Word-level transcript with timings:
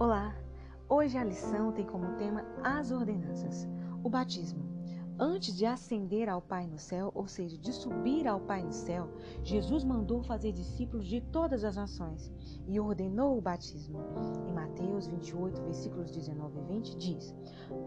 Olá! 0.00 0.32
Hoje 0.88 1.18
a 1.18 1.24
lição 1.24 1.72
tem 1.72 1.84
como 1.84 2.14
tema 2.18 2.44
as 2.62 2.92
ordenanças, 2.92 3.66
o 4.04 4.08
batismo. 4.08 4.67
Antes 5.20 5.56
de 5.56 5.66
ascender 5.66 6.28
ao 6.28 6.40
Pai 6.40 6.68
no 6.68 6.78
céu, 6.78 7.10
ou 7.12 7.26
seja, 7.26 7.58
de 7.58 7.72
subir 7.72 8.28
ao 8.28 8.38
Pai 8.38 8.62
no 8.62 8.72
céu, 8.72 9.08
Jesus 9.42 9.82
mandou 9.82 10.22
fazer 10.22 10.52
discípulos 10.52 11.08
de 11.08 11.20
todas 11.20 11.64
as 11.64 11.74
nações 11.74 12.32
e 12.68 12.78
ordenou 12.78 13.36
o 13.36 13.40
batismo. 13.40 13.98
Em 14.46 14.52
Mateus 14.52 15.08
28, 15.08 15.60
versículos 15.62 16.12
19 16.12 16.60
e 16.60 16.62
20, 16.72 16.96
diz: 16.96 17.34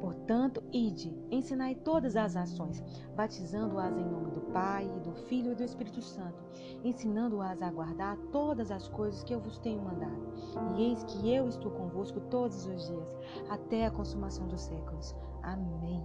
Portanto, 0.00 0.62
ide, 0.72 1.14
ensinai 1.30 1.74
todas 1.74 2.16
as 2.16 2.34
nações, 2.34 2.82
batizando-as 3.14 3.94
em 3.94 4.06
nome 4.06 4.30
do 4.30 4.40
Pai, 4.50 4.88
do 5.04 5.12
Filho 5.26 5.52
e 5.52 5.54
do 5.54 5.62
Espírito 5.62 6.00
Santo, 6.00 6.42
ensinando-as 6.82 7.60
a 7.60 7.70
guardar 7.70 8.16
todas 8.32 8.70
as 8.70 8.88
coisas 8.88 9.22
que 9.22 9.34
eu 9.34 9.40
vos 9.40 9.58
tenho 9.58 9.82
mandado. 9.82 10.32
E 10.78 10.82
eis 10.82 11.04
que 11.04 11.30
eu 11.30 11.46
estou 11.46 11.70
convosco 11.72 12.20
todos 12.22 12.64
os 12.64 12.86
dias, 12.86 13.18
até 13.50 13.84
a 13.84 13.90
consumação 13.90 14.48
dos 14.48 14.62
séculos. 14.62 15.14
Amém. 15.42 16.02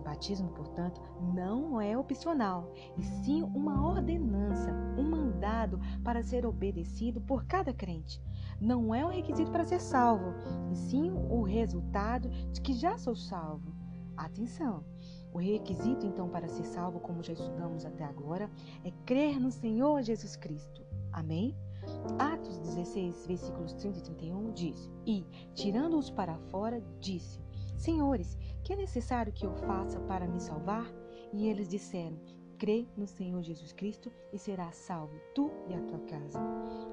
Batismo, 0.00 0.48
portanto, 0.50 1.00
não 1.34 1.80
é 1.80 1.96
opcional, 1.96 2.72
e 2.96 3.02
sim 3.02 3.42
uma 3.42 3.86
ordenança, 3.86 4.72
um 4.96 5.02
mandado 5.02 5.80
para 6.02 6.22
ser 6.22 6.44
obedecido 6.46 7.20
por 7.20 7.44
cada 7.44 7.72
crente. 7.72 8.22
Não 8.60 8.94
é 8.94 9.04
um 9.04 9.10
requisito 9.10 9.50
para 9.50 9.64
ser 9.64 9.80
salvo, 9.80 10.34
e 10.70 10.76
sim 10.76 11.10
o 11.10 11.42
resultado 11.42 12.28
de 12.28 12.60
que 12.60 12.72
já 12.72 12.98
sou 12.98 13.14
salvo. 13.14 13.74
Atenção! 14.16 14.84
O 15.32 15.38
requisito, 15.38 16.04
então, 16.04 16.28
para 16.28 16.48
ser 16.48 16.64
salvo, 16.64 16.98
como 17.00 17.22
já 17.22 17.32
estudamos 17.32 17.84
até 17.84 18.04
agora, 18.04 18.50
é 18.84 18.90
crer 19.06 19.38
no 19.38 19.50
Senhor 19.50 20.02
Jesus 20.02 20.36
Cristo. 20.36 20.82
Amém? 21.12 21.56
Atos 22.18 22.58
16, 22.58 23.26
versículos 23.26 23.72
30 23.74 23.98
e 23.98 24.02
31 24.02 24.52
diz: 24.52 24.90
E, 25.06 25.24
tirando-os 25.54 26.10
para 26.10 26.36
fora, 26.50 26.82
disse: 27.00 27.40
Senhores, 27.76 28.36
que 28.62 28.72
é 28.72 28.76
necessário 28.76 29.32
que 29.32 29.46
eu 29.46 29.54
faça 29.54 30.00
para 30.00 30.26
me 30.26 30.40
salvar? 30.40 30.90
E 31.32 31.46
eles 31.46 31.68
disseram: 31.68 32.18
Crê 32.60 32.86
no 32.94 33.06
Senhor 33.06 33.42
Jesus 33.42 33.72
Cristo 33.72 34.12
e 34.32 34.38
serás 34.38 34.76
salvo, 34.76 35.18
tu 35.34 35.50
e 35.66 35.72
a 35.72 35.80
tua 35.80 35.98
casa. 36.00 36.38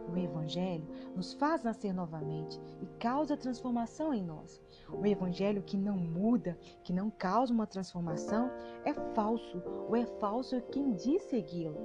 O 0.10 0.18
Evangelho 0.18 0.88
nos 1.14 1.34
faz 1.34 1.62
nascer 1.62 1.94
novamente 1.94 2.58
e 2.82 2.86
causa 2.98 3.36
transformação 3.36 4.14
em 4.14 4.24
nós. 4.24 4.62
O 4.90 5.06
Evangelho 5.06 5.62
que 5.62 5.76
não 5.76 5.98
muda, 5.98 6.58
que 6.86 6.94
não 6.94 7.10
causa 7.10 7.54
uma 7.54 7.68
transformação, 7.68 8.50
é 8.86 8.94
falso, 9.14 9.62
ou 9.90 9.96
é 9.96 10.06
falso 10.06 10.62
quem 10.72 10.94
diz 10.94 11.24
segui-lo. 11.24 11.78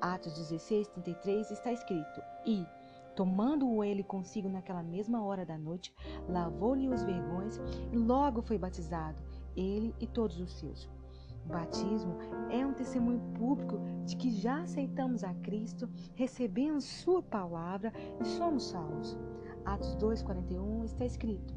Atos 0.00 0.34
16, 0.34 0.88
33 0.88 1.48
está 1.52 1.72
escrito: 1.72 2.20
E 2.44 2.66
Tomando-o 3.14 3.84
ele 3.84 4.02
consigo 4.02 4.48
naquela 4.48 4.82
mesma 4.82 5.22
hora 5.22 5.44
da 5.44 5.58
noite, 5.58 5.94
lavou-lhe 6.28 6.88
os 6.88 7.02
vergões 7.02 7.60
e 7.92 7.96
logo 7.96 8.40
foi 8.42 8.56
batizado, 8.56 9.22
ele 9.54 9.94
e 10.00 10.06
todos 10.06 10.40
os 10.40 10.52
seus. 10.58 10.88
O 11.44 11.48
batismo 11.48 12.16
é 12.50 12.64
um 12.64 12.72
testemunho 12.72 13.20
público 13.34 13.80
de 14.04 14.16
que 14.16 14.30
já 14.30 14.62
aceitamos 14.62 15.24
a 15.24 15.34
Cristo, 15.34 15.88
recebemos 16.14 16.84
Sua 16.84 17.22
palavra 17.22 17.92
e 18.20 18.24
somos 18.24 18.68
salvos. 18.68 19.18
Atos 19.64 19.96
2,41 19.96 20.84
está 20.84 21.04
escrito: 21.04 21.54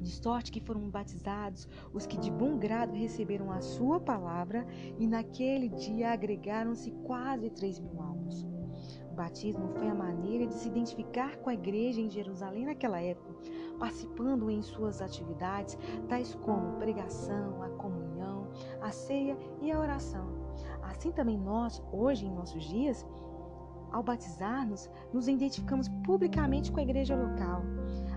De 0.00 0.10
sorte 0.10 0.50
que 0.50 0.60
foram 0.60 0.90
batizados 0.90 1.68
os 1.92 2.06
que 2.06 2.18
de 2.18 2.30
bom 2.30 2.58
grado 2.58 2.92
receberam 2.92 3.50
a 3.52 3.60
Sua 3.60 4.00
palavra, 4.00 4.66
e 4.98 5.06
naquele 5.06 5.68
dia 5.68 6.10
agregaram-se 6.10 6.90
quase 6.90 7.50
três 7.50 7.78
mil 7.78 8.02
almas. 8.02 8.13
O 9.14 9.16
batismo 9.16 9.68
foi 9.68 9.88
a 9.88 9.94
maneira 9.94 10.44
de 10.44 10.54
se 10.54 10.66
identificar 10.66 11.36
com 11.36 11.48
a 11.48 11.54
igreja 11.54 12.00
em 12.00 12.10
Jerusalém 12.10 12.66
naquela 12.66 13.00
época, 13.00 13.32
participando 13.78 14.50
em 14.50 14.60
suas 14.60 15.00
atividades, 15.00 15.78
tais 16.08 16.34
como 16.34 16.78
pregação, 16.78 17.62
a 17.62 17.68
comunhão, 17.68 18.48
a 18.80 18.90
ceia 18.90 19.38
e 19.62 19.70
a 19.70 19.78
oração. 19.78 20.26
Assim 20.82 21.12
também 21.12 21.38
nós, 21.38 21.80
hoje 21.92 22.26
em 22.26 22.34
nossos 22.34 22.64
dias, 22.64 23.06
ao 23.92 24.02
batizar-nos, 24.02 24.90
nos 25.12 25.28
identificamos 25.28 25.88
publicamente 26.04 26.72
com 26.72 26.80
a 26.80 26.82
igreja 26.82 27.14
local. 27.14 27.62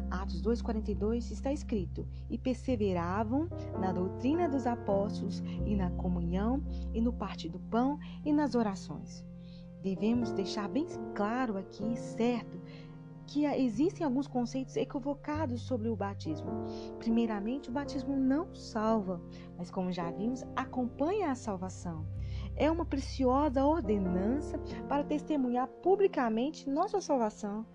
Atos 0.09 0.41
2,42 0.41 1.29
está 1.29 1.53
escrito: 1.53 2.07
E 2.27 2.39
perseveravam 2.39 3.47
na 3.79 3.91
doutrina 3.91 4.49
dos 4.49 4.65
apóstolos, 4.65 5.43
e 5.63 5.75
na 5.75 5.91
comunhão, 5.91 6.63
e 6.91 6.99
no 6.99 7.13
partir 7.13 7.49
do 7.49 7.59
pão, 7.59 7.99
e 8.25 8.33
nas 8.33 8.55
orações. 8.55 9.23
Devemos 9.81 10.31
deixar 10.31 10.67
bem 10.67 10.85
claro 11.13 11.57
aqui, 11.57 11.95
certo, 11.95 12.59
que 13.27 13.45
existem 13.45 14.05
alguns 14.05 14.27
conceitos 14.27 14.75
equivocados 14.77 15.61
sobre 15.61 15.89
o 15.89 15.95
batismo. 15.95 16.49
Primeiramente, 16.97 17.69
o 17.69 17.73
batismo 17.73 18.15
não 18.15 18.55
salva, 18.55 19.21
mas 19.57 19.69
como 19.69 19.91
já 19.91 20.09
vimos, 20.09 20.43
acompanha 20.55 21.31
a 21.31 21.35
salvação. 21.35 22.05
É 22.55 22.71
uma 22.71 22.85
preciosa 22.85 23.63
ordenança 23.65 24.57
para 24.87 25.03
testemunhar 25.03 25.67
publicamente 25.67 26.69
nossa 26.69 27.01
salvação. 27.01 27.65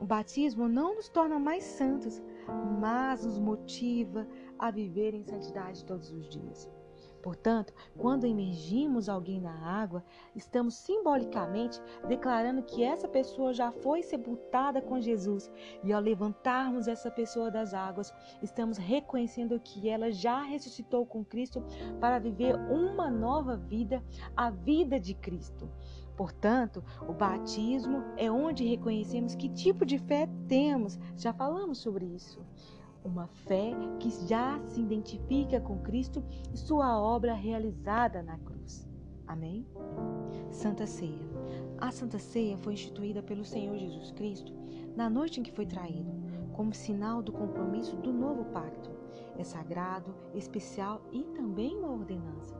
O 0.00 0.04
batismo 0.04 0.68
não 0.68 0.96
nos 0.96 1.08
torna 1.08 1.38
mais 1.38 1.64
santos, 1.64 2.22
mas 2.80 3.24
nos 3.24 3.38
motiva 3.38 4.26
a 4.58 4.70
viver 4.70 5.14
em 5.14 5.24
santidade 5.24 5.84
todos 5.84 6.10
os 6.10 6.28
dias. 6.28 6.68
Portanto, 7.22 7.74
quando 7.96 8.26
emergimos 8.26 9.08
alguém 9.08 9.40
na 9.40 9.52
água, 9.52 10.04
estamos 10.34 10.74
simbolicamente 10.74 11.80
declarando 12.06 12.62
que 12.62 12.82
essa 12.82 13.08
pessoa 13.08 13.52
já 13.52 13.70
foi 13.70 14.02
sepultada 14.02 14.80
com 14.80 15.00
Jesus. 15.00 15.50
E 15.82 15.92
ao 15.92 16.00
levantarmos 16.00 16.86
essa 16.86 17.10
pessoa 17.10 17.50
das 17.50 17.74
águas, 17.74 18.12
estamos 18.42 18.78
reconhecendo 18.78 19.58
que 19.60 19.88
ela 19.88 20.10
já 20.12 20.42
ressuscitou 20.42 21.04
com 21.04 21.24
Cristo 21.24 21.62
para 22.00 22.18
viver 22.18 22.54
uma 22.54 23.10
nova 23.10 23.56
vida, 23.56 24.02
a 24.36 24.50
vida 24.50 24.98
de 25.00 25.14
Cristo. 25.14 25.68
Portanto, 26.16 26.84
o 27.08 27.12
batismo 27.12 28.02
é 28.16 28.30
onde 28.30 28.66
reconhecemos 28.66 29.36
que 29.36 29.48
tipo 29.48 29.86
de 29.86 29.98
fé 29.98 30.28
temos. 30.48 30.98
Já 31.16 31.32
falamos 31.32 31.78
sobre 31.78 32.06
isso 32.06 32.44
uma 33.08 33.26
fé 33.26 33.72
que 33.98 34.10
já 34.28 34.60
se 34.66 34.80
identifica 34.80 35.60
com 35.60 35.78
Cristo 35.78 36.22
e 36.52 36.58
sua 36.58 37.00
obra 37.00 37.34
realizada 37.34 38.22
na 38.22 38.38
cruz. 38.38 38.86
Amém? 39.26 39.66
Santa 40.50 40.86
Ceia. 40.86 41.28
A 41.78 41.90
Santa 41.90 42.18
Ceia 42.18 42.56
foi 42.58 42.74
instituída 42.74 43.22
pelo 43.22 43.44
Senhor 43.44 43.76
Jesus 43.76 44.10
Cristo 44.12 44.52
na 44.94 45.08
noite 45.08 45.40
em 45.40 45.42
que 45.42 45.52
foi 45.52 45.64
traído, 45.64 46.12
como 46.52 46.74
sinal 46.74 47.22
do 47.22 47.32
compromisso 47.32 47.96
do 47.96 48.12
novo 48.12 48.44
pacto. 48.46 48.90
É 49.38 49.44
sagrado, 49.44 50.14
especial 50.34 51.00
e 51.12 51.22
também 51.34 51.76
uma 51.76 51.92
ordenança. 51.92 52.56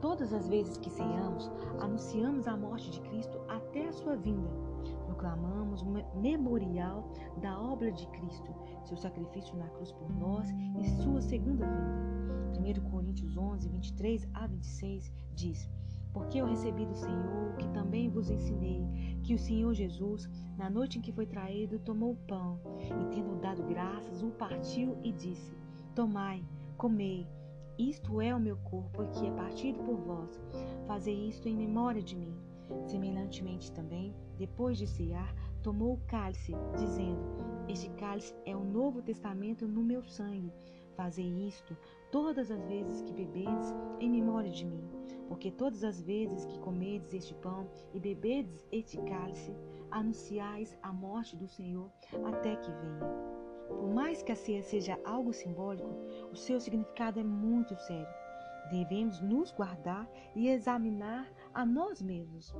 Todas 0.00 0.32
as 0.32 0.48
vezes 0.48 0.76
que 0.76 0.90
ceiamos, 0.90 1.50
anunciamos 1.78 2.48
a 2.48 2.56
morte 2.56 2.90
de 2.90 3.00
Cristo 3.02 3.40
até 3.48 3.86
a 3.86 3.92
sua 3.92 4.16
vinda 4.16 4.50
proclamamos 5.10 5.82
um 5.82 6.20
memorial 6.20 7.12
da 7.42 7.60
obra 7.60 7.90
de 7.90 8.06
Cristo, 8.08 8.54
seu 8.84 8.96
sacrifício 8.96 9.56
na 9.56 9.68
cruz 9.68 9.92
por 9.92 10.08
nós 10.14 10.48
e 10.78 10.84
sua 11.02 11.20
segunda 11.20 11.66
vinda. 11.66 12.80
1 12.80 12.90
Coríntios 12.90 13.36
11, 13.36 13.68
23 13.68 14.28
a 14.34 14.46
26 14.46 15.12
diz: 15.34 15.68
Porque 16.12 16.38
eu 16.38 16.46
recebi 16.46 16.86
do 16.86 16.94
Senhor, 16.94 17.56
que 17.58 17.68
também 17.70 18.08
vos 18.08 18.30
ensinei, 18.30 18.84
que 19.24 19.34
o 19.34 19.38
Senhor 19.38 19.74
Jesus, 19.74 20.28
na 20.56 20.70
noite 20.70 20.98
em 20.98 21.02
que 21.02 21.12
foi 21.12 21.26
traído, 21.26 21.80
tomou 21.80 22.12
o 22.12 22.26
pão 22.28 22.60
e, 22.78 23.14
tendo 23.14 23.40
dado 23.40 23.64
graças, 23.64 24.22
o 24.22 24.30
partiu 24.30 24.96
e 25.02 25.12
disse: 25.12 25.56
Tomai, 25.94 26.44
comei, 26.76 27.26
isto 27.76 28.20
é 28.20 28.34
o 28.34 28.40
meu 28.40 28.56
corpo 28.58 29.08
que 29.08 29.26
é 29.26 29.30
partido 29.32 29.82
por 29.82 29.96
vós. 29.96 30.40
Fazei 30.86 31.28
isto 31.28 31.48
em 31.48 31.56
memória 31.56 32.02
de 32.02 32.14
mim. 32.14 32.49
Semelhantemente 32.86 33.72
também, 33.72 34.14
depois 34.38 34.78
de 34.78 34.86
cear, 34.86 35.34
tomou 35.62 35.94
o 35.94 36.00
cálice, 36.06 36.52
dizendo: 36.76 37.20
Este 37.68 37.88
cálice 37.90 38.34
é 38.44 38.56
o 38.56 38.64
novo 38.64 39.02
testamento 39.02 39.66
no 39.66 39.82
meu 39.82 40.02
sangue. 40.04 40.52
Fazei 40.96 41.46
isto 41.46 41.76
todas 42.10 42.50
as 42.50 42.62
vezes 42.66 43.02
que 43.02 43.12
bebedes 43.12 43.74
em 44.00 44.10
memória 44.10 44.50
de 44.50 44.66
mim. 44.66 44.82
Porque 45.28 45.50
todas 45.50 45.84
as 45.84 46.00
vezes 46.02 46.44
que 46.44 46.58
comedes 46.58 47.14
este 47.14 47.34
pão 47.34 47.68
e 47.94 48.00
bebedes 48.00 48.66
este 48.72 48.98
cálice, 49.02 49.54
anunciais 49.90 50.76
a 50.82 50.92
morte 50.92 51.36
do 51.36 51.48
Senhor 51.48 51.90
até 52.24 52.56
que 52.56 52.70
venha. 52.70 53.40
Por 53.68 53.88
mais 53.94 54.22
que 54.22 54.32
a 54.32 54.36
ceia 54.36 54.62
seja 54.62 54.98
algo 55.04 55.32
simbólico, 55.32 55.88
o 56.32 56.36
seu 56.36 56.60
significado 56.60 57.20
é 57.20 57.24
muito 57.24 57.76
sério. 57.76 58.08
Devemos 58.70 59.20
nos 59.20 59.50
guardar 59.52 60.08
e 60.34 60.48
examinar 60.48 61.26
a 61.52 61.66
nós 61.66 62.00
mesmos. 62.00 62.54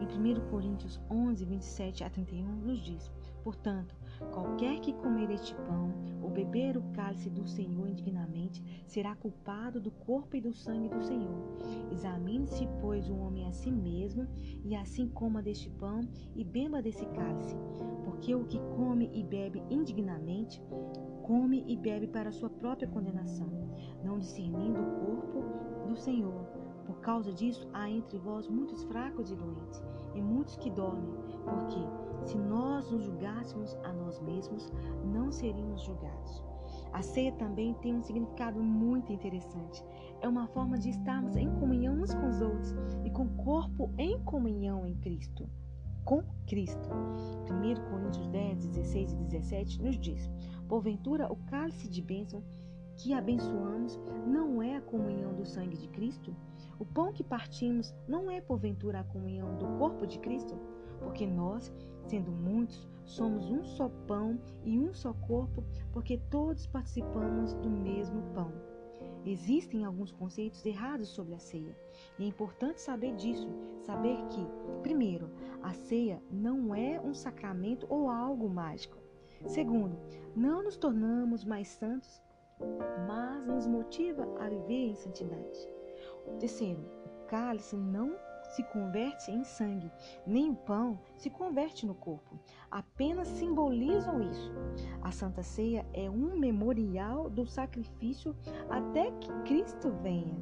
Em 0.00 0.36
1 0.36 0.50
Coríntios 0.50 1.00
11, 1.10 1.44
27 1.44 2.04
a 2.04 2.10
31, 2.10 2.46
nos 2.56 2.80
diz: 2.80 3.10
Portanto, 3.42 3.96
qualquer 4.32 4.80
que 4.80 4.92
comer 4.92 5.30
este 5.30 5.54
pão 5.54 5.94
ou 6.20 6.30
beber 6.30 6.76
o 6.76 6.82
cálice 6.92 7.30
do 7.30 7.46
Senhor 7.46 7.88
indignamente 7.88 8.62
será 8.86 9.14
culpado 9.16 9.80
do 9.80 9.90
corpo 9.90 10.36
e 10.36 10.40
do 10.40 10.52
sangue 10.52 10.88
do 10.88 11.02
Senhor. 11.02 11.42
Examine-se, 11.90 12.68
pois, 12.80 13.08
o 13.08 13.16
homem 13.16 13.46
a 13.46 13.52
si 13.52 13.70
mesmo, 13.70 14.26
e 14.64 14.74
assim 14.76 15.08
coma 15.08 15.42
deste 15.42 15.70
pão 15.70 16.00
e 16.36 16.44
beba 16.44 16.82
desse 16.82 17.06
cálice. 17.06 17.56
Porque 18.04 18.34
o 18.34 18.44
que 18.44 18.58
come 18.76 19.10
e 19.12 19.22
bebe 19.22 19.62
indignamente 19.70 20.62
come 21.22 21.64
e 21.66 21.76
bebe 21.76 22.06
para 22.06 22.32
sua 22.32 22.50
própria 22.50 22.88
condenação, 22.88 23.48
não 24.04 24.18
discernindo 24.18 24.80
o 24.80 24.90
corpo 25.06 25.88
do 25.88 25.96
Senhor. 25.96 26.44
Por 26.86 27.00
causa 27.00 27.32
disso, 27.32 27.68
há 27.72 27.88
entre 27.88 28.18
vós 28.18 28.48
muitos 28.48 28.82
fracos 28.84 29.30
e 29.30 29.36
doentes, 29.36 29.82
e 30.14 30.20
muitos 30.20 30.56
que 30.56 30.70
dormem, 30.70 31.12
porque 31.44 31.80
se 32.26 32.36
nós 32.38 32.90
nos 32.90 33.04
julgássemos 33.04 33.74
a 33.84 33.92
nós 33.92 34.20
mesmos, 34.20 34.72
não 35.04 35.30
seríamos 35.30 35.82
julgados. 35.82 36.42
A 36.92 37.02
ceia 37.02 37.32
também 37.32 37.74
tem 37.74 37.94
um 37.94 38.02
significado 38.02 38.60
muito 38.60 39.12
interessante. 39.12 39.82
É 40.20 40.28
uma 40.28 40.46
forma 40.48 40.78
de 40.78 40.90
estarmos 40.90 41.36
em 41.36 41.50
comunhão 41.58 41.94
uns 41.94 42.14
com 42.14 42.28
os 42.28 42.40
outros 42.40 42.74
e 43.04 43.10
com 43.10 43.24
o 43.24 43.36
corpo 43.36 43.90
em 43.96 44.20
comunhão 44.24 44.86
em 44.86 44.94
Cristo. 44.96 45.48
Com 46.04 46.22
Cristo. 46.46 46.88
1 47.50 47.90
Coríntios 47.90 48.28
10, 48.28 48.66
16 48.68 49.12
e 49.12 49.16
17 49.16 49.82
nos 49.82 49.98
diz: 49.98 50.30
Porventura, 50.68 51.30
o 51.32 51.36
cálice 51.46 51.88
de 51.88 52.00
bênção 52.00 52.42
que 52.96 53.12
abençoamos 53.12 53.98
não 54.26 54.62
é 54.62 54.76
a 54.76 54.82
comunhão 54.82 55.34
do 55.34 55.44
sangue 55.44 55.76
de 55.76 55.88
Cristo? 55.88 56.34
O 56.78 56.84
pão 56.84 57.12
que 57.12 57.24
partimos 57.24 57.94
não 58.08 58.30
é, 58.30 58.40
porventura, 58.40 59.00
a 59.00 59.04
comunhão 59.04 59.56
do 59.56 59.66
corpo 59.78 60.06
de 60.06 60.18
Cristo? 60.18 60.58
Porque 60.98 61.26
nós, 61.26 61.72
sendo 62.06 62.30
muitos, 62.30 62.88
somos 63.04 63.50
um 63.50 63.64
só 63.64 63.88
pão 64.06 64.38
e 64.64 64.78
um 64.78 64.94
só 64.94 65.12
corpo, 65.12 65.64
porque 65.92 66.18
todos 66.30 66.66
participamos 66.66 67.54
do 67.54 67.70
mesmo 67.70 68.22
pão. 68.34 68.52
Existem 69.24 69.84
alguns 69.84 70.10
conceitos 70.10 70.64
errados 70.66 71.08
sobre 71.08 71.34
a 71.34 71.38
ceia. 71.38 71.76
E 72.18 72.24
é 72.24 72.26
importante 72.26 72.80
saber 72.80 73.14
disso, 73.14 73.48
saber 73.82 74.16
que, 74.26 74.44
primeiro, 74.82 75.30
a 75.62 75.72
ceia 75.72 76.20
não 76.30 76.74
é 76.74 77.00
um 77.00 77.14
sacramento 77.14 77.86
ou 77.88 78.10
algo 78.10 78.48
mágico. 78.48 79.01
Segundo, 79.46 79.98
não 80.34 80.62
nos 80.62 80.76
tornamos 80.76 81.44
mais 81.44 81.68
santos, 81.68 82.22
mas 83.06 83.46
nos 83.46 83.66
motiva 83.66 84.26
a 84.40 84.48
viver 84.48 84.90
em 84.90 84.94
santidade. 84.94 85.68
Terceiro, 86.38 86.80
o 87.06 87.26
cálice 87.26 87.76
não 87.76 88.16
se 88.50 88.62
converte 88.64 89.30
em 89.30 89.44
sangue, 89.44 89.90
nem 90.26 90.50
o 90.50 90.54
pão 90.54 90.98
se 91.16 91.30
converte 91.30 91.86
no 91.86 91.94
corpo. 91.94 92.38
Apenas 92.70 93.28
simbolizam 93.28 94.22
isso. 94.22 94.52
A 95.00 95.10
Santa 95.10 95.42
Ceia 95.42 95.86
é 95.92 96.08
um 96.08 96.36
memorial 96.36 97.30
do 97.30 97.46
sacrifício 97.46 98.36
até 98.68 99.10
que 99.12 99.32
Cristo 99.44 99.90
venha. 100.02 100.36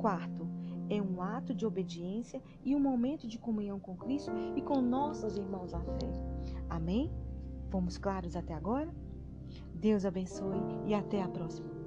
Quarto, 0.00 0.48
é 0.90 1.00
um 1.00 1.22
ato 1.22 1.54
de 1.54 1.64
obediência 1.64 2.42
e 2.64 2.74
um 2.74 2.80
momento 2.80 3.26
de 3.26 3.38
comunhão 3.38 3.78
com 3.78 3.96
Cristo 3.96 4.32
e 4.56 4.60
com 4.60 4.80
nossos 4.80 5.36
irmãos 5.36 5.72
à 5.72 5.80
fé. 5.80 6.12
Amém? 6.68 7.10
Fomos 7.72 7.96
claros 7.96 8.36
até 8.36 8.52
agora? 8.52 8.90
Deus 9.72 10.04
abençoe 10.04 10.60
e 10.84 10.92
até 10.92 11.22
a 11.22 11.28
próxima. 11.28 11.81